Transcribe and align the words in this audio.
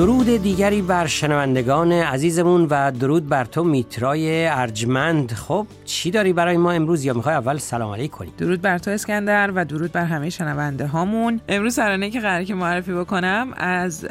درود 0.00 0.42
دیگری 0.42 0.82
بر 0.82 1.06
شنوندگان 1.06 1.92
عزیزمون 1.92 2.66
و 2.70 2.90
درود 2.90 3.28
بر 3.28 3.44
تو 3.44 3.64
میترای 3.64 4.46
ارجمند. 4.46 5.32
خب 5.32 5.66
چی 5.90 6.10
داری 6.10 6.32
برای 6.32 6.56
ما 6.56 6.72
امروز؟ 6.72 7.04
یا 7.04 7.14
می‌خوای 7.14 7.34
اول 7.34 7.58
سلام 7.58 7.92
علیک 7.92 8.10
کنی؟ 8.10 8.32
درود 8.38 8.62
بر 8.62 8.78
تو 8.78 8.90
اسکندر 8.90 9.50
و 9.54 9.64
درود 9.64 9.92
بر 9.92 10.04
همه 10.04 10.30
شنونده 10.30 10.86
هامون. 10.86 11.40
امروز 11.48 11.74
سرانه 11.74 12.10
که 12.10 12.20
قراره 12.20 12.44
که 12.44 12.54
معرفی 12.54 12.92
بکنم 12.92 13.48
از 13.56 14.04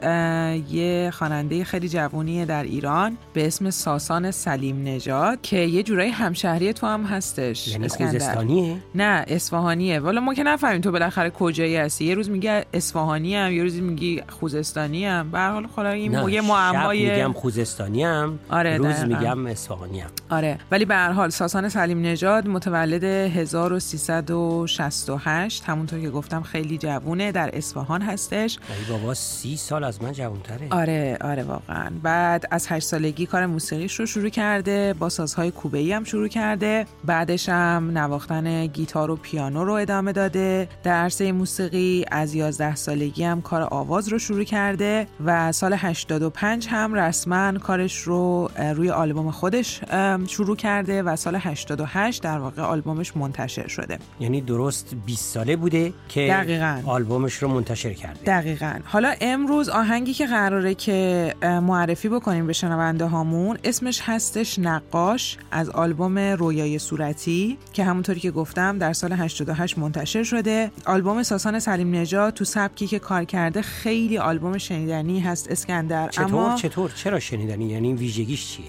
یه 0.69 1.11
خواننده 1.13 1.63
خیلی 1.63 1.89
جوونی 1.89 2.45
در 2.45 2.63
ایران 2.63 3.17
به 3.33 3.47
اسم 3.47 3.69
ساسان 3.69 4.31
سلیم 4.31 4.83
نژاد 4.83 5.41
که 5.41 5.57
یه 5.57 5.83
جورایی 5.83 6.11
همشهری 6.11 6.73
تو 6.73 6.87
هم 6.87 7.03
هستش. 7.03 7.67
یعنی 7.67 7.87
خوزستانیه؟ 7.87 8.77
نه 8.95 9.25
اصفهانیه. 9.27 9.99
والا 9.99 10.21
ما 10.21 10.33
که 10.33 10.43
نفهمیم 10.43 10.81
تو 10.81 10.91
بالاخره 10.91 11.29
کجایی 11.29 11.77
هستی. 11.77 12.05
یه 12.05 12.15
روز 12.15 12.29
میگه 12.29 12.65
اصفهانی 12.73 13.37
ام 13.37 13.51
یه 13.51 13.63
روز 13.63 13.75
میگی 13.75 14.23
خوزستانی 14.39 15.07
ام. 15.07 15.31
به 15.31 15.39
حال 15.39 15.67
خلا 15.75 15.89
این 15.89 16.29
یه 16.29 16.41
معمای 16.41 17.11
میگم 17.11 17.33
خوزستانی 17.33 18.05
ام 18.05 18.39
آره 18.49 18.77
روز. 18.77 19.03
میگم 19.03 19.45
اصفهانی 19.45 20.01
ام. 20.01 20.09
آره 20.29 20.57
ولی 20.71 20.85
به 20.85 20.95
هر 20.95 21.11
حال 21.11 21.29
ساسان 21.29 21.68
سلیم 21.69 22.01
نژاد 22.01 22.47
متولد 22.47 23.03
1368 23.03 25.63
همونطور 25.63 25.99
که 25.99 26.09
گفتم 26.09 26.41
خیلی 26.41 26.77
جوونه 26.77 27.31
در 27.31 27.57
اصفهان 27.57 28.01
هستش. 28.01 28.59
ای 28.69 28.75
بابا 28.89 29.13
سی 29.13 29.57
سال 29.57 29.83
از 29.83 30.03
من 30.03 30.11
جوانتره. 30.11 30.67
آره 30.71 31.17
آره 31.21 31.43
واقعا. 31.43 31.89
بعد 32.03 32.45
از 32.51 32.67
هشت 32.69 32.87
سالگی 32.87 33.25
کار 33.25 33.45
موسیقیش 33.45 33.99
رو 33.99 34.05
شروع 34.05 34.29
کرده 34.29 34.95
با 34.99 35.09
سازهای 35.09 35.51
کوبه 35.51 35.95
هم 35.95 36.03
شروع 36.03 36.27
کرده. 36.27 36.85
بعدش 37.05 37.49
هم 37.49 37.91
نواختن 37.93 38.67
گیتار 38.67 39.11
و 39.11 39.15
پیانو 39.15 39.65
رو 39.65 39.73
ادامه 39.73 40.11
داده. 40.11 40.69
در 40.83 40.93
عرصه 40.93 41.31
موسیقی 41.31 42.05
از 42.11 42.35
11 42.35 42.75
سالگی 42.75 43.23
هم 43.23 43.41
کار 43.41 43.61
آواز 43.61 44.07
رو 44.07 44.19
شروع 44.19 44.43
کرده 44.43 45.07
و 45.25 45.51
سال 45.51 45.73
85 45.77 46.67
هم 46.67 46.93
رسما 46.93 47.57
کارش 47.57 48.01
رو 48.01 48.49
روی 48.75 48.89
آلبوم 48.89 49.31
خودش 49.31 49.81
شروع 50.27 50.55
کرده 50.55 51.03
و 51.03 51.15
سال 51.15 51.35
88 51.59 52.23
در 52.23 52.37
واقع 52.39 52.61
آلبومش 52.61 53.17
منتشر 53.17 53.67
شده. 53.67 53.99
یعنی 54.19 54.41
درست 54.41 54.95
20 55.05 55.33
ساله 55.33 55.55
بوده 55.55 55.93
که 56.09 56.27
دقیقاً. 56.29 56.81
آلبومش 56.85 57.33
رو 57.33 57.47
منتشر 57.47 57.93
کرده. 57.93 58.19
دقیقا. 58.25 58.79
حالا 58.85 59.13
امروز 59.21 59.69
آهنگی 59.69 60.13
که 60.13 60.25
قراره 60.25 60.75
که 60.75 61.35
معرفی 61.41 62.09
بکنیم 62.09 62.47
به 62.47 62.53
شنونده 62.53 63.05
هامون 63.05 63.57
اسمش 63.63 64.01
هستش 64.03 64.59
نقاش 64.59 65.37
از 65.51 65.69
آلبوم 65.69 66.19
رویای 66.19 66.79
صورتی 66.79 67.57
که 67.73 67.83
همونطوری 67.83 68.19
که 68.19 68.31
گفتم 68.31 68.77
در 68.77 68.93
سال 68.93 69.13
88 69.13 69.77
منتشر 69.77 70.23
شده. 70.23 70.71
آلبوم 70.85 71.23
ساسان 71.23 71.59
سلیم 71.59 71.95
نژاد 71.95 72.33
تو 72.33 72.45
سبکی 72.45 72.87
که 72.87 72.99
کار 72.99 73.23
کرده 73.23 73.61
خیلی 73.61 74.17
آلبوم 74.17 74.57
شنیدنی 74.57 75.19
هست 75.19 75.51
اسکندر. 75.51 76.09
چطور 76.09 76.25
اما 76.25 76.55
چطور؟ 76.55 76.91
چرا 76.95 77.19
شنیدنی؟ 77.19 77.65
یعنی 77.65 77.93
ویژگیش 77.93 78.47
چیه؟ 78.47 78.65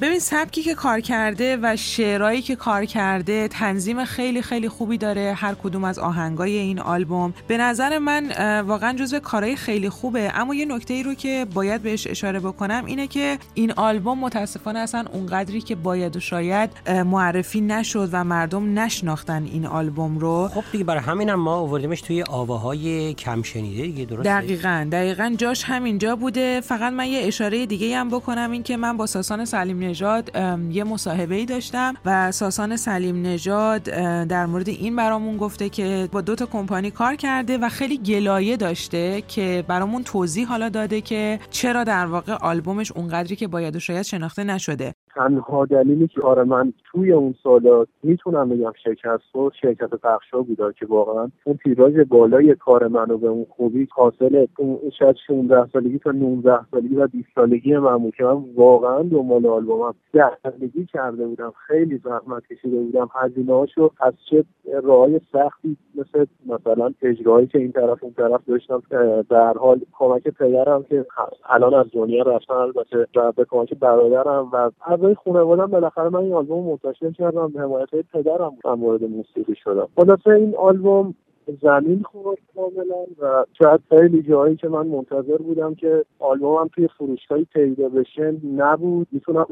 ببین 0.00 0.18
سبکی 0.18 0.62
که 0.62 0.74
کار 0.74 1.00
کرده 1.00 1.56
و 1.56 1.76
شعرهایی 2.08 2.42
که 2.42 2.56
کار 2.56 2.84
کرده 2.84 3.48
تنظیم 3.48 4.04
خیلی 4.04 4.42
خیلی 4.42 4.68
خوبی 4.68 4.98
داره 4.98 5.34
هر 5.36 5.54
کدوم 5.54 5.84
از 5.84 5.98
آهنگای 5.98 6.56
این 6.56 6.80
آلبوم. 6.80 7.34
به 7.48 7.58
نظر 7.58 7.98
من 7.98 8.32
واقعا 8.60 8.92
جزو 8.92 9.18
کارهای 9.18 9.56
خیلی 9.56 9.88
خوبه. 9.88 10.30
اما 10.34 10.54
یه 10.54 10.64
نکته 10.64 10.94
ای 10.94 11.02
رو 11.02 11.14
که 11.14 11.46
باید 11.54 11.82
بهش 11.82 12.06
اشاره 12.06 12.40
بکنم 12.40 12.84
اینه 12.84 13.06
که 13.06 13.38
این 13.54 13.72
آلبوم 13.72 14.18
متاسفانه 14.18 14.78
اصلا 14.78 15.04
اونقدری 15.12 15.60
که 15.60 15.74
باید 15.74 16.16
و 16.16 16.20
شاید 16.20 16.70
معرفی 16.88 17.60
نشد 17.60 18.08
و 18.12 18.24
مردم 18.24 18.78
نشناختن 18.78 19.44
این 19.44 19.66
آلبوم 19.66 20.18
رو. 20.18 20.48
خب 20.54 20.64
دیگه 20.72 20.84
برای 20.84 21.02
همینم 21.02 21.40
ما 21.40 21.54
آوردیمش 21.54 22.00
توی 22.00 22.22
آواهای 22.22 23.14
کم 23.14 23.42
شنیده 23.42 23.82
دیگه 23.82 24.04
درسته؟ 24.04 24.22
دقیقا 24.22 24.88
دقیقا 24.92 25.34
جاش 25.38 25.64
همینجا 25.64 26.16
بوده. 26.16 26.60
فقط 26.60 26.92
من 26.92 27.06
یه 27.06 27.20
اشاره 27.26 27.66
دیگه 27.66 27.96
هم 27.96 28.08
بکنم 28.08 28.50
این 28.50 28.62
که 28.62 28.76
من 28.76 28.96
با 28.96 29.06
ساسان 29.06 29.44
سلیم 29.44 29.78
نژاد 29.78 30.30
یه 30.70 30.84
مصاحبه 30.84 31.34
ای 31.34 31.46
داشتم. 31.46 31.87
و 32.04 32.32
ساسان 32.32 32.76
سلیم 32.76 33.22
نژاد 33.22 33.82
در 34.28 34.46
مورد 34.46 34.68
این 34.68 34.96
برامون 34.96 35.36
گفته 35.36 35.68
که 35.68 36.08
با 36.12 36.20
دو 36.20 36.34
تا 36.34 36.46
کمپانی 36.46 36.90
کار 36.90 37.16
کرده 37.16 37.58
و 37.58 37.68
خیلی 37.68 37.98
گلایه 37.98 38.56
داشته 38.56 39.22
که 39.28 39.64
برامون 39.68 40.04
توضیح 40.04 40.46
حالا 40.46 40.68
داده 40.68 41.00
که 41.00 41.40
چرا 41.50 41.84
در 41.84 42.06
واقع 42.06 42.32
آلبومش 42.32 42.92
اونقدری 42.92 43.36
که 43.36 43.48
باید 43.48 43.76
و 43.76 43.80
شاید 43.80 44.02
شناخته 44.02 44.44
نشده. 44.44 44.94
تنها 45.18 45.64
دلیلی 45.64 46.08
که 46.08 46.20
کار 46.20 46.44
من 46.44 46.72
توی 46.84 47.12
اون 47.12 47.34
سالات 47.42 47.88
می‌تونم 48.02 48.48
بگم 48.48 48.72
شکست 48.84 49.36
و 49.36 49.50
شرکت 49.60 49.90
پخشا 49.90 50.42
بوده 50.42 50.72
که 50.72 50.86
واقعا 50.86 51.28
اون 51.44 51.58
تیراژ 51.64 51.94
بالای 52.08 52.54
کار 52.54 52.88
منو 52.88 53.18
به 53.18 53.28
اون 53.28 53.46
خوبی 53.50 53.88
حاصل 53.90 54.46
اون 54.58 54.78
شاید 54.98 55.16
16 55.26 55.66
سالگی 55.72 55.98
تا 55.98 56.10
19 56.10 56.58
سالگی 56.70 56.96
و 56.96 57.06
20 57.06 57.28
سالگی 57.34 57.76
من 57.76 57.98
بود 57.98 58.14
که 58.14 58.24
من 58.24 58.44
واقعا 58.56 59.02
دنبال 59.02 59.46
آلبومم 59.46 59.94
سالگی 60.42 60.86
کرده 60.86 61.26
بودم 61.26 61.52
خیلی 61.66 61.98
زحمت 62.04 62.46
کشیده 62.46 62.76
بودم. 62.76 63.08
هزینه 63.14 63.52
هاشو 63.52 63.90
از 64.00 64.12
چه 64.30 64.44
راهای 64.82 65.20
سختی 65.32 65.76
مثل 65.94 66.26
مثلا 66.46 66.94
اجراهایی 67.02 67.46
که 67.46 67.58
این 67.58 67.72
طرف 67.72 68.04
اون 68.04 68.12
طرف 68.12 68.40
داشتم 68.48 68.82
در 69.30 69.52
حال 69.52 69.80
کمک 69.92 70.28
پدرم 70.28 70.82
که 70.82 71.06
الان 71.48 71.74
از 71.74 71.86
دنیا 71.92 72.22
رفتن 72.22 72.54
البته 72.54 73.06
به 73.36 73.44
کمک 73.44 73.74
برادرم 73.74 74.48
و 74.52 74.70
اعضای 75.08 75.32
خانوادم 75.32 75.66
بالاخره 75.66 76.08
من 76.08 76.20
این 76.20 76.32
آلبوم 76.32 76.64
منتشر 76.64 77.10
کردم 77.10 77.48
به 77.48 77.60
حمایت 77.60 77.90
های 77.90 78.02
پدرم 78.02 78.58
من 78.64 78.80
وارد 78.80 79.04
موسیقی 79.04 79.54
شدم. 79.54 79.88
خلاصه 79.96 80.30
این 80.30 80.56
آلبوم 80.56 81.14
زمین 81.62 82.02
خورد 82.02 82.38
کاملا 82.54 83.04
و 83.20 83.44
شاید 83.58 83.80
خیلی 83.88 84.22
جایی 84.22 84.56
که 84.56 84.68
من 84.68 84.86
منتظر 84.86 85.36
بودم 85.36 85.74
که 85.74 86.04
آلبومم 86.18 86.68
توی 86.74 86.88
فروشگاهی 86.98 87.44
پیدا 87.44 87.88
بشه 87.88 88.36
نبود. 88.56 89.06
می‌تونم 89.12 89.46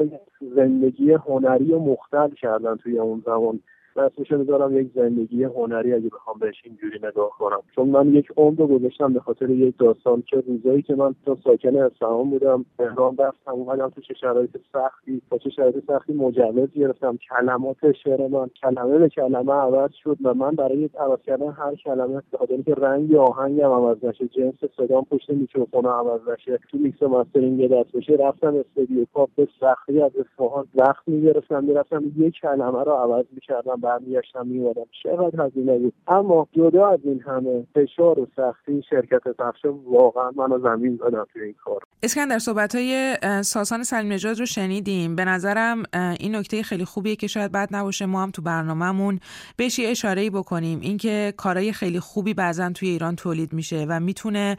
زندگی 0.57 1.13
هنری 1.13 1.73
و 1.73 1.79
مختل 1.79 2.31
کردن 2.31 2.77
توی 2.77 2.99
اون 2.99 3.23
زمان. 3.27 3.61
من 3.97 4.39
می‌ذارم 4.39 4.79
یک 4.79 4.91
زندگی 4.95 5.45
هنری 5.45 5.93
اگه 5.93 6.09
بخوام 6.09 6.39
بهش 6.39 6.63
اینجوری 6.65 6.99
نگاه 6.99 7.31
کنم. 7.39 7.61
چون 7.75 7.89
من 7.89 8.15
یک 8.15 8.33
عمر 8.37 8.67
گذاشتم 8.67 9.13
به 9.13 9.21
خاطر 9.21 9.51
یک 9.51 9.75
داستان 9.79 10.23
که 10.23 10.41
روزایی 10.41 10.83
که 10.83 10.95
من 10.95 11.15
تو 11.25 11.37
ساکن 11.45 11.77
اصفهان 11.77 12.31
بودم 12.31 12.65
تهران 12.79 13.17
رفتم 13.17 13.53
اومدم 13.53 13.89
تو 13.89 14.01
چه 14.01 14.15
شرایط 14.15 14.57
سختی 14.73 15.23
با 15.31 15.39
چه 15.39 15.51
شرایط 15.51 15.85
سختی 15.87 16.13
مجوز 16.13 16.73
گرفتم. 16.73 17.19
کلمات 17.31 17.93
شعر 17.93 18.29
من 18.29 18.47
کلمه 18.63 18.99
به 18.99 19.09
کلمه 19.09 19.53
عوض 19.53 19.91
شد 19.93 20.17
و 20.25 20.35
من 20.35 20.51
برای 20.51 20.91
عوض 20.99 21.19
کردن 21.23 21.51
هر 21.51 21.75
کلمه 21.75 22.23
خاطر 22.39 22.53
اینکه 22.53 22.75
رنگ 22.75 23.15
آهنگم 23.15 23.71
عوض 23.73 24.05
نشه 24.05 24.29
جنس 24.29 24.55
صدام 24.77 25.05
پشت 25.11 25.31
میکروفون 25.31 25.87
عوض 25.87 26.29
نشه 26.29 26.59
تو 26.71 26.79
mix 26.79 27.03
mastering 27.03 27.71
درست 27.71 27.93
بشه 27.93 28.13
رفتم 28.13 28.57
استودیو 28.57 29.05
پاپ 29.13 29.31
به 29.37 29.49
سختی 29.61 30.03
از 30.03 30.13
اصفهان 30.17 30.67
وقت 30.75 31.09
می‌گرفتم 31.09 31.65
می‌رفتم 31.65 32.05
یک 32.17 32.35
کلمه 32.43 32.85
رو 32.85 32.93
عوض 32.93 33.25
می‌کردم. 33.33 33.81
برمیگشتم 33.87 34.47
میومدم 34.47 34.87
چقدر 35.03 35.47
هزینه 35.47 35.79
بود. 35.79 35.93
اما 36.09 36.49
جدا 36.53 36.87
از 36.89 37.01
این 37.05 37.21
همه 37.21 37.67
فشار 37.75 38.21
و 38.21 38.27
سختی 38.37 38.83
شرکت 38.91 39.29
پخش 39.29 39.65
واقعا 39.85 40.31
منو 40.37 40.59
زمین 40.59 40.97
دادم 40.97 41.27
توی 41.33 41.43
این 41.43 41.55
کار. 41.65 41.83
اسکندر 42.07 42.39
صحبت 42.39 42.75
های 42.75 43.17
ساسان 43.43 43.85
سلیم 43.85 44.13
نژاد 44.13 44.39
رو 44.39 44.47
شنیدیم. 44.47 45.17
به 45.17 45.25
نظرم 45.25 45.83
این 45.93 46.37
نکته 46.37 46.63
خیلی 46.63 46.85
خوبیه 46.85 47.17
که 47.17 47.27
شاید 47.27 47.53
بد 47.53 47.69
نباشه 47.71 48.07
ما 48.07 48.23
هم 48.23 48.31
تو 48.31 48.43
برنامهمون 48.43 49.21
بهش 49.57 49.79
یه 49.79 49.89
اشاره 49.89 50.31
بکنیم. 50.31 50.81
اینکه 50.81 51.35
کارهای 51.37 51.73
خیلی 51.73 52.01
خوبی 52.01 52.35
بعضا 52.35 52.71
توی 52.71 52.89
ایران 52.89 53.17
تولید 53.17 53.53
میشه 53.53 53.87
و 53.89 54.01
می‌تونه 54.01 54.57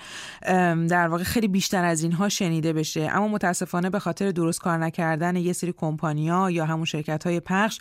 در 0.90 1.08
واقع 1.08 1.24
خیلی 1.24 1.48
بیشتر 1.48 1.86
از 1.86 2.04
اینها 2.04 2.30
شنیده 2.30 2.74
بشه. 2.74 3.10
اما 3.12 3.28
متاسفانه 3.28 3.90
به 3.90 4.00
خاطر 4.00 4.32
درست 4.32 4.60
کار 4.60 4.78
نکردن 4.78 5.36
یه 5.36 5.54
سری 5.54 5.74
کمپانیا 5.78 6.52
یا 6.52 6.66
همون 6.66 6.86
شرکت 6.86 7.24
های 7.24 7.40
پخش 7.40 7.80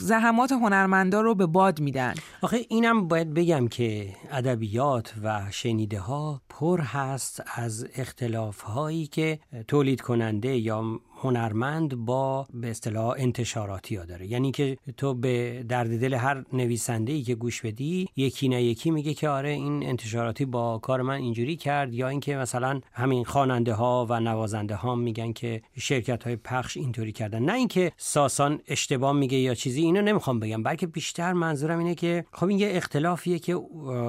زحمات 0.00 0.52
هنرمندا 0.52 1.20
رو 1.20 1.34
به 1.34 1.46
باد 1.46 1.80
میدن. 1.80 2.14
آخه 2.42 2.60
اینم 2.68 3.08
باید 3.08 3.34
بگم 3.34 3.68
که 3.68 4.08
ادبیات 4.32 5.14
و 5.22 5.42
شنیده 5.50 6.00
ها 6.00 6.40
پر 6.48 6.80
هست 6.80 7.42
از 7.54 7.86
اختلاف 7.96 8.55
هایی 8.60 9.06
که 9.06 9.38
تولید 9.68 10.00
کننده 10.00 10.56
یا 10.56 11.00
هنرمند 11.16 11.94
با 11.96 12.46
به 12.54 12.70
اصطلاح 12.70 13.14
انتشاراتی 13.18 13.96
ها 13.96 14.04
داره. 14.04 14.26
یعنی 14.26 14.50
که 14.50 14.78
تو 14.96 15.14
به 15.14 15.64
درد 15.68 16.00
دل 16.00 16.14
هر 16.14 16.44
نویسنده 16.52 17.12
ای 17.12 17.22
که 17.22 17.34
گوش 17.34 17.60
بدی 17.62 18.08
یکی 18.16 18.48
نه 18.48 18.62
یکی 18.62 18.90
میگه 18.90 19.14
که 19.14 19.28
آره 19.28 19.50
این 19.50 19.82
انتشاراتی 19.82 20.44
با 20.44 20.78
کار 20.78 21.02
من 21.02 21.14
اینجوری 21.14 21.56
کرد. 21.56 21.94
یا 21.94 22.08
اینکه 22.08 22.36
مثلا 22.36 22.80
همین 22.92 23.24
خواننده 23.24 23.74
ها 23.74 24.06
و 24.10 24.20
نوازنده 24.20 24.74
ها 24.74 24.94
میگن 24.94 25.32
که 25.32 25.62
شرکت 25.78 26.24
های 26.24 26.36
پخش 26.36 26.76
اینطوری 26.76 27.12
کردن. 27.12 27.42
نه 27.42 27.52
اینکه 27.52 27.92
ساسان 27.96 28.60
اشتباه 28.68 29.12
میگه 29.12 29.38
یا 29.38 29.54
چیزی 29.54 29.80
اینو 29.82 30.02
نمی‌خوام 30.02 30.40
بگم. 30.40 30.62
بلکه 30.62 30.86
بیشتر 30.86 31.32
منظورم 31.32 31.78
اینه 31.78 31.94
که 31.94 32.24
خب 32.32 32.46
این 32.48 32.58
یه 32.58 32.68
اختلافیه 32.72 33.38
که 33.38 33.60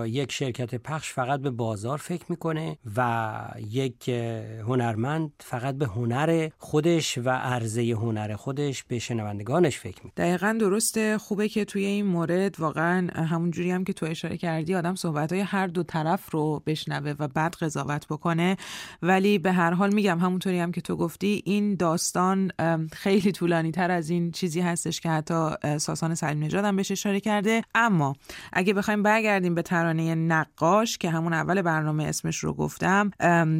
یک 0.06 0.32
شرکت 0.32 0.76
پخش 0.76 1.14
فقط 1.14 1.40
به 1.40 1.50
بازار 1.50 1.98
فکر 1.98 2.26
می‌کنه 2.30 2.78
و 2.96 3.52
یک 3.70 4.10
هنرمند 4.68 5.32
فقط 5.40 5.76
به 5.76 5.86
هنر 5.86 6.50
خودش 6.98 7.18
و 7.18 7.30
عرضه 7.30 7.82
هنر 7.82 8.36
خودش 8.36 8.84
به 8.84 9.00
شنوندگانش 9.00 9.80
فکر 9.80 10.02
می‌کنه. 10.04 10.26
دقیقا 10.26 10.58
درسته. 10.60 11.18
خوبه 11.18 11.50
که 11.50 11.66
توی 11.66 11.86
این 11.86 12.06
مورد 12.06 12.60
واقعا 12.60 13.08
همون 13.16 13.52
جوری 13.52 13.72
هم 13.72 13.84
که 13.84 13.94
تو 13.94 14.06
اشاره 14.06 14.38
کردی 14.38 14.76
آدم 14.76 14.96
صحبت 14.96 15.34
هر 15.34 15.68
دو 15.68 15.84
طرف 15.84 16.32
رو 16.32 16.64
بشنوه 16.66 17.14
و 17.20 17.28
بعد 17.28 17.56
قضاوت 17.56 18.08
بکنه. 18.08 18.58
ولی 19.02 19.38
به 19.38 19.52
هر 19.52 19.72
حال 19.74 19.94
میگم 19.94 20.20
همونطوری 20.20 20.60
هم 20.60 20.72
که 20.72 20.82
تو 20.82 20.96
گفتی 20.96 21.42
این 21.46 21.76
داستان 21.76 22.52
خیلی 22.92 23.32
طولانی 23.32 23.72
تر 23.72 23.92
از 23.92 24.10
این 24.10 24.32
چیزی 24.32 24.62
هستش 24.62 25.02
که 25.02 25.10
حتی 25.10 25.50
ساسان 25.78 26.16
سلیم 26.16 26.44
نژاد 26.44 26.66
هم 26.66 26.76
بهش 26.76 26.92
اشاره 26.92 27.20
کرده. 27.20 27.62
اما 27.76 28.16
اگه 28.54 28.74
بخوایم 28.74 29.04
برگردیم 29.04 29.56
به 29.56 29.62
ترانه 29.62 30.16
نقاش 30.16 30.98
که 30.98 31.10
همون 31.10 31.34
اول 31.34 31.62
برنامه 31.62 32.04
اسمش 32.04 32.38
رو 32.38 32.54
گفتم 32.54 33.12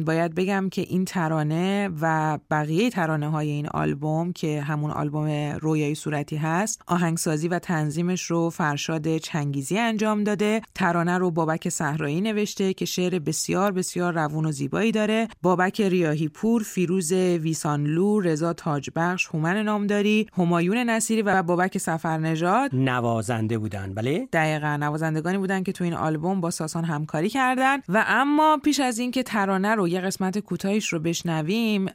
باید 0.06 0.34
بگم 0.34 0.68
که 0.68 0.82
این 0.82 1.04
ترانه 1.04 1.90
و 2.00 2.38
بقیه 2.50 2.90
ترانه 2.90 3.27
های 3.28 3.48
این 3.48 3.68
آلبوم 3.68 4.32
که 4.32 4.62
همون 4.62 4.90
آلبوم 4.90 5.28
رویایی 5.60 5.94
صورتی 5.94 6.36
هست 6.36 6.82
آهنگسازی 6.86 7.48
و 7.48 7.58
تنظیمش 7.58 8.22
رو 8.22 8.50
فرشاد 8.50 9.16
چنگیزی 9.16 9.78
انجام 9.78 10.24
داده. 10.24 10.62
ترانه 10.74 11.18
رو 11.18 11.30
بابک 11.30 11.68
صحرایی 11.68 12.20
نوشته 12.20 12.74
که 12.74 12.84
شعر 12.84 13.18
بسیار 13.18 13.72
بسیار 13.72 14.12
روون 14.12 14.46
و 14.46 14.52
زیبایی 14.52 14.92
داره. 14.92 15.28
بابک 15.42 15.80
ریاهی 15.80 16.28
پور 16.28 16.62
فیروز 16.62 17.12
ویسانلو 17.12 18.20
رضا 18.20 18.52
تاجبخش 18.52 19.26
هومن 19.26 19.62
نامداری 19.62 20.26
همایون 20.38 20.76
نصیری 20.76 21.22
و 21.22 21.42
بابک 21.42 21.78
سفرنژاد. 21.78 22.70
نوازنده 22.74 23.58
بودن 23.58 23.94
بله؟ 23.94 24.28
دقیقا 24.32 24.76
نوازندگانی 24.76 25.38
بودن 25.38 25.62
که 25.62 25.72
تو 25.72 25.84
این 25.84 25.94
آلبوم 25.94 26.40
با 26.40 26.50
ساسان 26.50 26.84
همکاری 26.84 27.28
کردن. 27.28 27.78
و 27.88 28.04
اما 28.06 28.58
پیش 28.64 28.80
از 28.80 28.98
اینکه 28.98 29.22
ترانه 29.22 29.74
رو 29.74 29.88
یه 29.88 30.00
قسمت 30.00 30.38
کوتاهیش 30.38 30.92
رو 30.92 30.98
بشنویم 30.98 31.86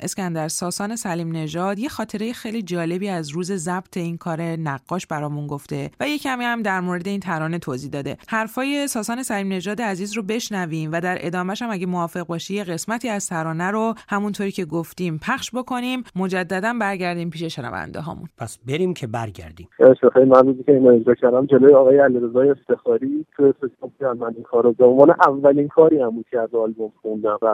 اسکندر 0.00 0.48
ساسان 0.66 0.96
سلیم 0.96 1.36
نژاد 1.36 1.78
یه 1.78 1.88
خاطره 1.88 2.32
خیلی 2.32 2.62
جالبی 2.62 3.08
از 3.08 3.28
روز 3.28 3.52
ضبط 3.52 3.96
این 3.96 4.16
کار 4.16 4.40
نقاش 4.42 5.06
برامون 5.06 5.46
گفته 5.46 5.90
و 6.00 6.08
یه 6.08 6.18
کمی 6.18 6.44
هم 6.44 6.62
در 6.62 6.80
مورد 6.80 7.08
این 7.08 7.20
ترانه 7.20 7.58
توضیح 7.58 7.90
داده. 7.90 8.16
حرفای 8.28 8.86
ساسان 8.88 9.22
سلیم 9.22 9.52
نژاد 9.52 9.80
عزیز 9.80 10.16
رو 10.16 10.22
بشنویم 10.22 10.90
و 10.92 11.00
در 11.00 11.18
ادامهش 11.20 11.62
هم 11.62 11.70
اگه 11.70 11.86
موافق 11.86 12.26
باشی 12.26 12.54
یه 12.54 12.64
قسمتی 12.64 13.08
از 13.08 13.28
ترانه 13.28 13.70
رو 13.70 13.94
همونطوری 14.08 14.50
که 14.50 14.64
گفتیم 14.64 15.20
پخش 15.22 15.50
بکنیم. 15.54 16.02
مجددا 16.16 16.72
برگردیم 16.80 17.30
پیش 17.30 17.42
شنونده 17.42 18.00
هامون 18.00 18.28
پس 18.38 18.58
بریم 18.68 18.94
که 18.94 19.06
برگردیم. 19.06 19.68
خیلی 20.12 20.26
ممنونی 20.26 20.62
که 20.62 20.72
اینو 20.72 20.88
اجرا 20.88 21.14
کردم. 21.14 21.46
جلوی 21.46 21.74
آقای 21.74 21.98
علیرضا 21.98 22.40
افتخاری 22.40 23.26
تو 23.36 23.42
استودیو 23.62 24.14
من 24.14 24.34
این 24.34 24.42
کارو 24.42 24.72
به 24.72 24.84
عنوان 24.84 25.10
اولین 25.10 25.68
کاری 25.68 26.00
هم 26.00 26.10
بود 26.10 26.26
که 26.30 26.40
از 26.40 26.54
آلبوم 26.54 26.92
خوندم 27.02 27.38
و 27.42 27.46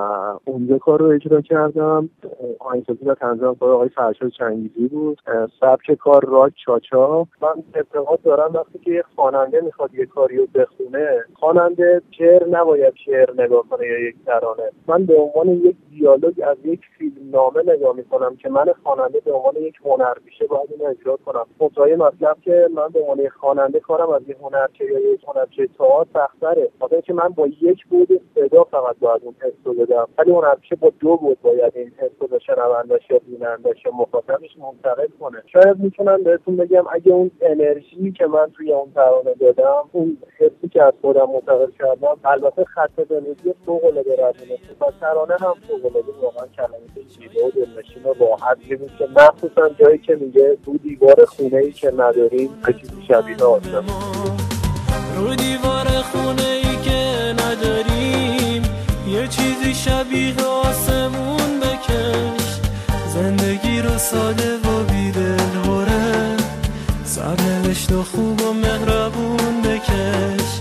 اونجا 0.44 0.79
کار 0.79 1.00
رو 1.00 1.06
اجرا 1.06 1.41
کردم. 1.41 2.11
آهنگسازی 2.61 3.01
و 3.06 3.14
تنظیم 3.14 3.54
کار 3.54 3.70
آقای 3.70 3.88
فرشاد 3.88 4.31
چنگیزی 4.31 4.88
بود. 4.88 5.19
سبک 5.60 5.94
کار 5.94 6.25
راک 6.25 6.52
چاچا. 6.64 7.26
من 7.43 7.54
اعتقاد 7.75 8.22
دارم 8.22 8.54
وقتی 8.54 8.78
که 8.78 8.90
یک 8.90 9.04
خواننده 9.16 9.60
می‌خواد 9.60 9.94
یه 9.94 10.06
کاری 10.06 10.37
رو 10.37 10.46
بخونه 10.54 11.25
خواننده 11.34 12.02
شعر 12.10 12.49
نباید 12.49 12.94
شعر 13.04 13.43
نگاه 13.43 13.64
کنه 13.70 13.87
یا 13.87 14.08
یک 14.08 14.16
ترانه. 14.26 14.70
من 14.87 15.06
به 15.06 15.14
عنوان 15.14 15.49
یک 15.49 15.76
دیالوگ 15.90 16.40
از 16.46 16.56
یک 16.64 16.81
فیلم 16.99 17.31
نامه 17.31 17.62
نگاه 17.66 17.96
می‌کنم 17.96 18.37
که 18.37 18.49
من 18.49 18.72
خواننده 18.82 19.20
به 19.20 19.32
عنوان 19.32 19.56
یک 19.56 19.75
هنرپیشه 19.84 20.46
باید 20.46 20.69
اینو 20.72 20.90
اجرا 20.90 21.19
کنم. 21.26 21.46
منتهای 21.60 21.96
مطلب 21.96 22.37
که 22.40 22.69
من 22.75 22.88
به 22.88 23.00
عنوان 23.00 23.28
خواننده 23.28 23.81
کارم 23.81 24.10
از 24.10 24.22
یک 24.28 24.37
هنرچه 24.43 24.84
یا 24.84 25.12
یک 25.12 25.20
هنرچه 25.28 25.66
تئاتر 25.78 26.22
سختره 26.22 26.69
خاطر 26.81 27.00
که 27.00 27.12
من 27.12 27.28
با 27.28 27.46
یک 27.46 27.87
بود 27.87 28.20
صدا 28.34 28.64
فقط 28.64 28.96
باید 29.00 29.20
اون 29.25 29.34
حس 29.40 29.76
بدم. 29.76 30.08
ولی 30.19 30.31
هنرپیشه 30.31 30.76
با 30.76 30.93
دو 31.00 31.16
بود 31.16 31.38
باید 31.43 31.72
این 31.76 31.93
حس 31.98 32.10
رو 32.20 32.26
به 32.26 32.38
شنوندش 32.99 33.11
یا 33.11 33.19
بینندش 33.19 33.85
یا 33.87 33.93
مخاطبش 33.93 34.50
منتقل 34.59 35.09
کنه. 35.21 35.43
شاید 35.53 35.79
می‌تونم 35.79 36.23
بهتون 36.23 36.56
بگم 36.56 36.85
اگه 36.93 37.12
اون 37.12 37.31
انرژی 37.41 38.12
که 38.12 38.27
من 38.27 38.50
توی 38.56 38.73
اون 38.73 38.93
ترانه 38.94 39.35
دادم 39.41 39.89
اون 39.93 40.19
حسی 40.39 40.69
که 40.69 40.83
از 40.83 40.93
خودم 41.00 41.27
منتقل 41.35 41.71
کردم 41.79 42.17
البته 42.25 42.65
خط 42.65 42.94
بنویسی 42.94 43.55
فوق 43.67 43.85
العاده 43.85 44.12
ردونه 44.12 44.59
و 44.81 44.85
ترانه 45.00 45.35
هم 45.41 45.55
فوق 45.69 45.87
العاده 45.87 46.12
واقعا 46.23 46.47
کلمات 46.47 47.09
زیبا 47.09 47.47
و 47.47 47.50
دلنشین 47.50 48.03
و 48.03 48.15
راحت 48.21 48.59
بود 48.79 48.91
که 48.99 49.09
مخصوصا 49.17 49.69
جایی 49.69 49.99
که 49.99 50.15
میگه 50.15 50.59
تو 50.65 50.79
دیوار 50.79 51.25
خونه 51.25 51.56
ای 51.56 51.73
که 51.73 51.91
نداریم 51.91 52.50
چیزی 52.81 53.03
شبیه 53.09 53.37
آسمان 53.37 53.85
رو 55.17 55.35
دیوار 55.35 55.87
خونه 55.87 56.43
ای 56.43 56.77
که 56.85 57.33
نداریم 57.33 58.62
یه 59.09 59.29
چیزی 59.29 59.75
شبیه 59.75 60.62
سرنوشت 67.93 67.94
و 67.94 68.03
خوب 68.03 68.41
و 68.43 68.53
مهربون 68.53 69.62
بکش. 69.62 70.61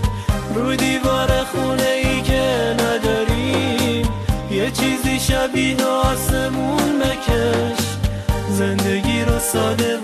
رو 0.54 0.76
دیوار 0.76 1.44
خونه 1.44 1.88
ای 2.04 2.22
که 2.22 2.76
نداریم 2.78 4.08
یه 4.50 4.70
چیزی 4.70 5.20
شبیه 5.20 5.84
آسمون 5.84 6.98
بکش. 6.98 7.82
زندگی 8.50 9.24
رو 9.24 9.38
ساده 9.38 10.01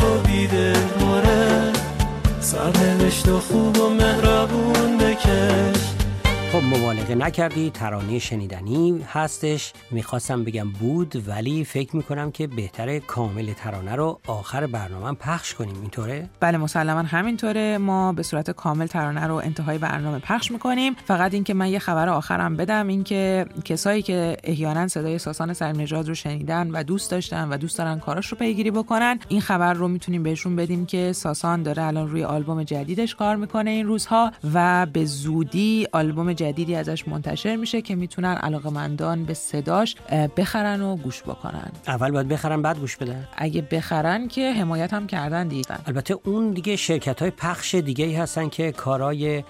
مبالغه 6.69 7.15
نکردی 7.15 7.71
ترانه 7.71 8.19
شنیدنی 8.19 9.05
هستش. 9.13 9.73
می‌خواستم 9.91 10.45
بگم 10.45 10.71
بود 10.71 11.29
ولی 11.29 11.65
فکر 11.65 11.97
می‌کنم 11.97 12.31
که 12.31 12.47
بهتره 12.47 13.01
کامل 13.01 13.53
ترانه 13.53 13.95
رو 13.95 14.21
آخر 14.27 14.67
برنامه 14.67 15.13
پخش 15.13 15.55
کنیم. 15.55 15.81
اینطوره؟ 15.81 16.29
بله 16.41 16.59
مسلما 16.59 17.01
همینطوره. 17.01 17.79
ما 17.79 18.13
به 18.13 18.23
صورت 18.23 18.51
کامل 18.51 18.87
ترانه 18.87 19.27
رو 19.27 19.35
انتهای 19.35 19.79
برنامه 19.79 20.19
پخش 20.19 20.51
می‌کنیم. 20.51 20.95
فقط 21.05 21.35
اینکه 21.35 21.55
من 21.55 21.69
یه 21.69 21.79
خبر 21.79 22.09
آخرم 22.09 22.57
بدم 22.57 22.89
اینکه 22.89 23.47
کسایی 23.65 24.03
که 24.03 24.37
احیانا 24.45 24.89
صدای 24.89 25.19
ساسان 25.19 25.53
سلیم 25.53 25.81
نژاد 25.81 26.09
رو 26.09 26.15
شنیدن 26.15 26.71
و 26.71 26.83
دوست 26.83 27.11
داشتن 27.11 27.49
و 27.49 27.57
دوست 27.57 27.79
دارن 27.79 27.99
کاراش 27.99 28.27
رو 28.27 28.39
پیگیری 28.39 28.71
بکنن 28.71 29.19
این 29.29 29.41
خبر 29.41 29.73
رو 29.75 29.89
می‌تونیم 29.89 30.23
بهشون 30.23 30.57
بدیم 30.57 30.87
که 30.87 31.13
ساسان 31.13 31.63
داره 31.63 31.83
الان 31.83 32.09
روی 32.09 32.25
آلبوم 32.25 32.63
جدیدش 32.63 33.15
کار 33.15 33.37
می‌کنه 33.37 33.71
این 33.71 33.87
روزها 33.87 34.33
و 34.55 34.87
به 34.87 35.05
زودی 35.05 35.87
آلبوم 35.93 36.33
جدیدی 36.59 36.75
ازش 36.75 37.09
منتشر 37.09 37.57
میشه 37.57 37.83
که 37.83 37.95
می‌تونن 37.95 38.35
علاقمندان 38.35 39.25
به 39.25 39.35
صداش 39.35 39.97
بخرن 40.37 40.83
و 40.83 40.97
گوش 40.97 41.23
بکنن. 41.23 41.71
اول 41.89 42.11
باید 42.11 42.29
بخرن 42.29 42.63
بعد 42.63 42.79
گوش 42.79 42.97
بدن؟ 42.97 43.29
اگه 43.37 43.63
بخرن 43.63 44.29
که 44.29 44.53
حمایت 44.53 44.95
هم 44.95 45.07
کردن 45.07 45.49
دیدن 45.49 45.79
البته 45.87 46.19
اون 46.25 46.51
دیگه 46.51 46.77
شرکت 46.77 47.23
های 47.23 47.31
پخش 47.31 47.75
دیگه 47.75 48.05
ای 48.05 48.15
هستن 48.15 48.49
که 48.49 48.73
کارای 48.73 49.45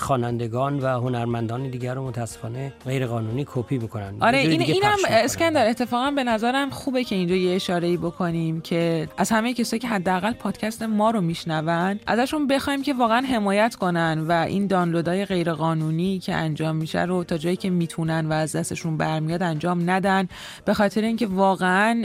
خوانندگان 0.00 0.78
و 0.80 0.86
هنرمندان 0.86 1.70
دیگر 1.70 1.94
رو 1.94 2.08
متاسفانه 2.08 2.72
غیر 2.84 3.06
قانونی 3.06 3.44
کپی 3.54 3.78
می‌کنن 3.78 4.14
آره 4.20 4.38
این 4.38 4.60
اینم 4.60 4.96
اسکندر 5.08 5.68
اتفاقا 5.68 6.10
به 6.10 6.24
نظرم 6.24 6.70
خوبه 6.70 7.04
که 7.04 7.14
اینجا 7.14 7.34
یه 7.34 7.54
اشاره 7.54 7.88
ای 7.88 7.96
بکنیم 7.96 8.60
که 8.60 9.08
از 9.16 9.30
همه 9.30 9.54
کسایی 9.54 9.80
که 9.80 9.88
حداقل 9.88 10.32
پادکست 10.32 10.82
ما 10.82 11.10
رو 11.10 11.20
میشنون 11.20 12.00
ازشون 12.06 12.46
بخوایم 12.46 12.82
که 12.82 12.94
واقعا 12.94 13.20
حمایت 13.20 13.74
کنن 13.74 14.24
و 14.28 14.32
این 14.32 14.66
دانلودای 14.66 15.24
غیر 15.24 15.52
قانونی 15.52 16.18
که 16.18 16.34
انجام 16.54 16.76
میشه 16.76 17.02
رو 17.02 17.24
تا 17.24 17.38
جایی 17.38 17.56
که 17.56 17.70
می‌تونن 17.70 18.26
و 18.26 18.32
از 18.32 18.56
دستشون 18.56 18.96
برمیاد 18.96 19.42
انجام 19.42 19.90
ندن. 19.90 20.28
به 20.64 20.74
خاطر 20.74 21.00
اینکه 21.00 21.26
واقعا 21.26 22.04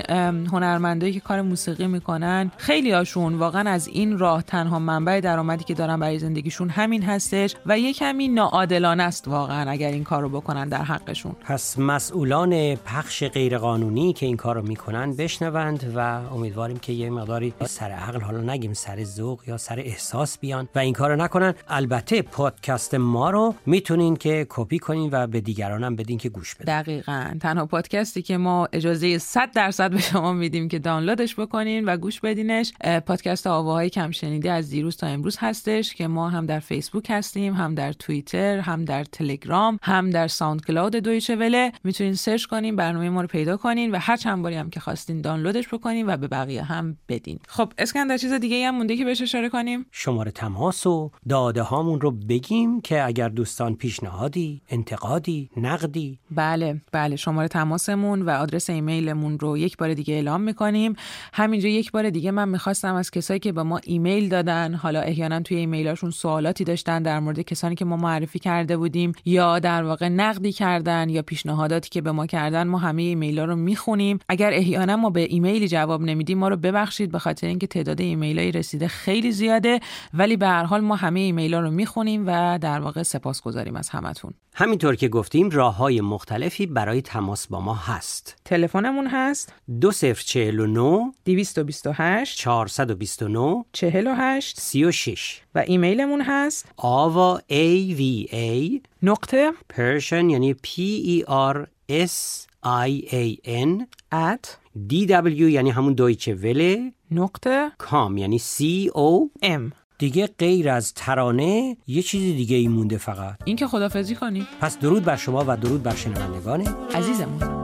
هنرمندایی 0.51 1.13
که 1.13 1.19
کار 1.19 1.41
موسیقی 1.41 1.87
می‌کنن 1.87 2.51
خیلی 2.57 2.91
هاشون 2.91 3.35
واقعا 3.35 3.69
از 3.69 3.87
این 3.87 4.17
راه 4.17 4.41
تنها 4.41 4.79
منبع 4.79 5.19
درآمدی 5.19 5.63
که 5.63 5.73
دارن 5.73 5.99
برای 5.99 6.19
زندگیشون 6.19 6.69
همین 6.69 7.03
هستش 7.03 7.55
و 7.65 7.79
یه 7.79 7.93
کمی 7.93 8.27
ناعادلانه 8.27 9.03
است 9.03 9.27
واقعا 9.27 9.71
اگر 9.71 9.91
این 9.91 10.03
کارو 10.03 10.29
بکنن 10.29 10.69
در 10.69 10.83
حقشون. 10.83 11.35
پس 11.45 11.79
مسئولان 11.79 12.75
پخش 12.75 13.23
غیرقانونی 13.23 14.13
که 14.13 14.25
این 14.25 14.37
کارو 14.37 14.61
می‌کنن 14.61 15.15
بشنوند 15.15 15.93
و 15.95 15.99
امیدواریم 16.33 16.77
که 16.77 16.93
یه 16.93 17.09
مقداری 17.09 17.53
سر 17.65 17.91
عقل 17.91 18.21
حالا 18.21 18.41
نگیم 18.53 18.73
سر 18.73 19.03
ذوق 19.03 19.39
یا 19.47 19.57
سر 19.57 19.79
احساس 19.79 20.39
بیان 20.39 20.69
و 20.75 20.79
این 20.79 20.93
کارو 20.93 21.15
نکنن. 21.15 21.53
البته 21.67 22.21
پادکست 22.21 22.95
ما 22.95 23.29
رو 23.29 23.55
می‌تونین 23.65 24.15
که 24.15 24.28
که 24.29 24.45
کپی 24.50 24.79
کنین 24.79 25.09
و 25.12 25.27
به 25.27 25.41
دیگران 25.41 25.83
هم 25.83 25.95
بدین 25.95 26.17
که 26.17 26.29
گوش 26.29 26.55
بدن 26.55 26.81
دقیقا. 26.81 27.38
تنها 27.41 27.65
پادکستی 27.65 28.21
که 28.21 28.38
ما 28.38 28.67
اجازه 28.74 29.17
100 29.17 29.51
درصد 29.51 29.91
به 29.91 30.00
شما 30.00 30.33
میدیم 30.33 30.67
که 30.67 30.79
دانلودش 30.79 31.39
بکنین 31.39 31.86
و 31.86 31.98
گوش 31.98 32.19
بدینش 32.19 32.74
پادکست 33.05 33.48
آواهای 33.48 33.89
کم 33.89 34.12
شنیده 34.12 34.51
از 34.51 34.69
دیروز 34.69 34.98
تا 34.98 35.07
امروز 35.07 35.38
هستش 35.39 35.95
که 35.95 36.07
ما 36.07 36.29
هم 36.29 36.45
در 36.45 36.59
فیسبوک 36.59 37.07
هستیم 37.09 37.53
هم 37.53 37.75
در 37.75 37.93
توییتر 37.93 38.59
هم 38.59 38.86
در 38.86 39.03
تلگرام 39.03 39.79
هم 39.81 40.09
در 40.09 40.27
SoundCloud 40.27 40.95
دویچه 40.95 41.36
وله. 41.36 41.71
می‌تونین 41.83 42.13
سرچ 42.13 42.45
کنین 42.45 42.75
برنامه 42.75 43.09
ما 43.09 43.21
رو 43.21 43.27
پیدا 43.27 43.57
کنین 43.57 43.91
و 43.91 43.98
هر 43.98 44.17
چند 44.17 44.41
باری 44.41 44.55
هم 44.55 44.69
که 44.69 44.79
خواستین 44.79 45.21
دانلودش 45.21 45.67
بکنین 45.67 46.09
و 46.09 46.17
به 46.17 46.27
بقیه 46.27 46.63
هم 46.63 46.98
بدین. 47.07 47.39
خب 47.48 47.74
اسکندر 47.77 48.17
چیز 48.17 48.33
دیگه 48.33 48.67
هم 48.67 48.75
مونده 48.75 48.98
که 48.98 49.05
بهش 49.05 49.21
اشاره 49.21 49.50
کنیم؟ 49.50 49.86
شماره 49.91 50.31
تماس 50.31 50.88
و 50.88 51.12
داده 51.29 51.62
هامون 51.62 52.01
رو 52.01 52.12
بگیم 52.12 52.81
که 52.81 53.03
اگر 53.03 53.29
دوستان 53.29 53.75
پیشنهادی 54.19 54.61
انتقادی 54.69 55.49
نقدی. 55.57 56.19
بله 56.31 56.81
بله 56.91 57.15
شماره 57.15 57.47
تماسمون 57.47 58.21
و 58.21 58.29
آدرس 58.29 58.69
ایمیلمون 58.69 59.39
رو 59.39 59.57
یک 59.57 59.77
بار 59.77 59.93
دیگه 59.93 60.13
اعلام 60.13 60.41
می‌کنیم. 60.41 60.95
همینجا 61.33 61.69
یک 61.69 61.91
بار 61.91 62.09
دیگه 62.09 62.31
من 62.31 62.49
می‌خواستم 62.49 62.95
از 62.95 63.11
کسایی 63.11 63.39
که 63.39 63.51
به 63.51 63.63
ما 63.63 63.79
ایمیل 63.83 64.29
دادن 64.29 64.73
حالا 64.73 65.01
احیانا 65.01 65.39
توی 65.39 65.57
ایمیلاشون 65.57 66.11
سوالاتی 66.11 66.63
داشتن 66.63 67.03
در 67.03 67.19
مورد 67.19 67.41
کسانی 67.41 67.75
که 67.75 67.85
ما 67.85 67.97
معرفی 67.97 68.39
کرده 68.39 68.77
بودیم 68.77 69.11
یا 69.25 69.59
در 69.59 69.83
واقع 69.83 70.09
نقدی 70.09 70.51
کردن 70.51 71.09
یا 71.09 71.21
پیشنهاداتی 71.21 71.89
که 71.89 72.01
به 72.01 72.11
ما 72.11 72.25
کردن 72.25 72.67
ما 72.67 72.77
همه 72.77 73.01
ایمیل 73.01 73.39
ها 73.39 73.45
رو 73.45 73.55
می‌خونیم. 73.55 74.19
اگر 74.29 74.51
احیانا 74.53 74.95
ما 74.95 75.09
به 75.09 75.21
ایمیلی 75.21 75.67
جواب 75.67 76.01
نمیدیم 76.01 76.38
ما 76.38 76.47
رو 76.47 76.57
ببخشید 76.57 77.11
به 77.11 77.19
خاطر 77.19 77.47
اینکه 77.47 77.67
تعداد 77.67 78.01
ایمیل 78.01 78.39
رسیده 78.39 78.88
خیلی 78.88 79.31
زیاده. 79.31 79.79
ولی 80.13 80.38
به 80.38 80.47
هر 80.47 80.63
حال 80.63 80.81
ما 80.81 80.95
همه 80.95 81.19
ایمیل 81.19 81.53
ها 81.53 81.59
رو 81.59 81.71
می‌خونیم 81.71 82.23
و 82.27 82.59
در 82.61 82.79
واقع 82.79 83.03
سپاسگزاریم 83.03 83.75
از 83.75 83.89
همتون 84.09 84.33
همینطور 84.55 84.95
که 84.95 85.07
گفتیم 85.07 85.49
راه 85.49 85.75
های 85.75 86.01
مختلفی 86.01 86.65
برای 86.65 87.01
تماس 87.01 87.47
با 87.47 87.59
ما 87.61 87.73
هست. 87.73 88.35
تلفنمون 88.45 89.07
هست؟ 89.07 89.53
2049 89.81 91.11
228 91.25 92.37
429 92.37 93.65
48 93.73 94.59
36 94.59 95.41
و 95.55 95.59
ایمیلمون 95.67 96.21
هست؟ 96.21 96.71
آوا 96.77 97.39
a 97.39 97.95
v 97.97 98.31
a 98.31 98.81
نقطه 99.03 99.51
Persian 99.73 100.11
یعنی 100.11 100.53
P 100.53 100.69
E 101.05 101.29
R 101.29 101.67
S 101.89 102.47
I 102.65 103.03
A 103.11 103.47
N 103.47 103.85
at 104.13 104.47
D 104.89 105.07
W 105.07 105.41
یعنی 105.41 105.69
همون 105.69 105.93
دویچه 105.93 106.33
وله 106.33 106.93
نقطه 107.11 107.71
کام 107.77 108.17
یعنی 108.17 108.39
C 108.39 108.63
O 108.87 109.29
ام 109.41 109.71
دیگه 109.99 110.27
غیر 110.27 110.69
از 110.69 110.93
ترانه 110.93 111.77
یه 111.87 112.01
چیز 112.01 112.35
دیگه 112.35 112.55
ای 112.55 112.67
مونده 112.67 112.97
فقط. 112.97 113.35
این 113.45 113.55
که 113.55 113.67
خدافزی 113.67 114.15
کنیم 114.15 114.47
پس 114.61 114.79
درود 114.79 115.03
بر 115.03 115.15
شما 115.15 115.45
و 115.47 115.57
درود 115.57 115.83
بر 115.83 115.95
شنوندگان. 115.95 116.67
عزیزمون. 116.95 117.63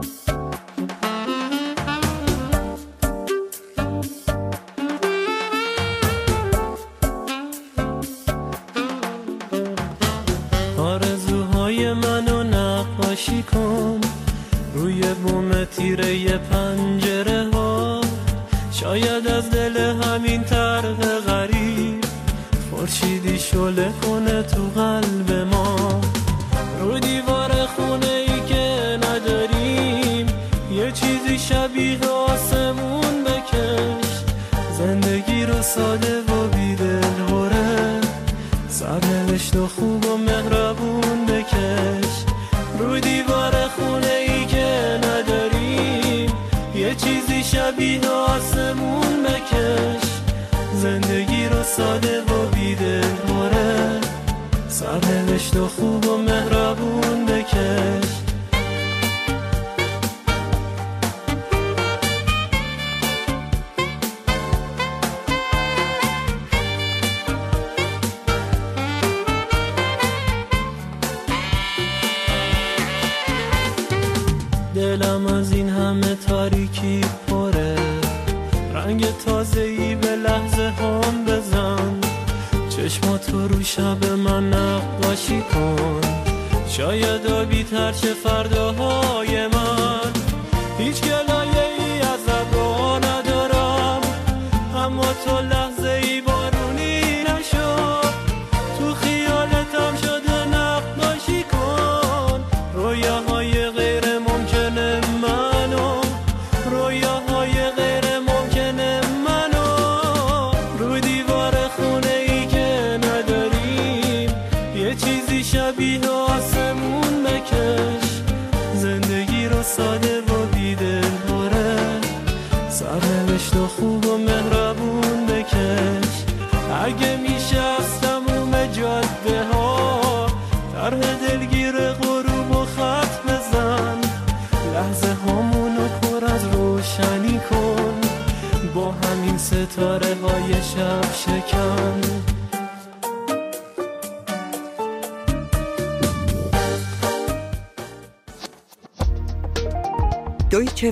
تو 24.46 24.80
قلب 24.80 25.30
ما. 25.50 26.00
رو 26.80 26.98
دیوار 26.98 27.50
خونه 27.66 28.06
ای 28.06 28.40
که 28.48 28.98
نداریم 29.02 30.26
یه 30.72 30.92
چیزی 30.92 31.38
شبیه 31.38 31.98
آسمون 32.08 33.24
بکش. 33.24 34.10
زندگی 34.78 35.46
رو 35.46 35.62
ساده 35.62 36.20
و 36.20 36.48
بیدل 36.48 37.24
بره 37.30 38.00
سرنوشت 38.68 39.56
و 39.56 39.66
خوب 39.66 40.06
و 40.06 40.16
مهربون 40.16 41.26
بکش. 41.26 42.24
رو 42.78 43.00
دیوار 43.00 43.52
خونه 43.68 44.16
ای 44.28 44.46
که 44.46 45.00
نداریم 45.02 46.32
یه 46.74 46.94
چیزی 46.94 47.42
شبیه 47.44 48.08
آسمون 48.08 49.22
بکش. 49.22 50.06
زندگی 50.74 51.48
رو 51.48 51.62
ساده 51.62 52.20
و 52.20 52.46
بیدل 52.54 52.95
سرنوشت 54.76 55.56
و 55.56 55.68
خوب 55.68 56.06
و 56.06 56.16
مهربون 56.16 57.26
بکش. 57.26 58.08
دلم 74.74 75.26
از 75.26 75.52
این 75.52 75.68
همه 75.68 76.14
تاریکی 76.14 77.00
پره. 77.26 77.76
رنگ 78.74 79.06
تازه 79.24 79.60
ای 79.60 79.94
به 79.94 80.16
لحظه 80.16 80.70
هم 80.70 81.25
چشماتو 82.88 83.48
رو 83.48 83.62
شب 83.62 84.04
من 84.04 84.50
نقاشی 84.54 85.40
کن. 85.40 86.00
شاید 86.68 87.26
آبی 87.26 87.64
ترچه 87.64 88.14
فرداهای 88.14 89.46
من. 89.46 90.12
هیچ 90.78 91.00
گلایه 91.02 91.25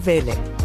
Deutsche 0.01 0.64